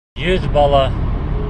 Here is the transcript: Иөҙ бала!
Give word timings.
Иөҙ 0.21 0.47
бала! 0.55 0.81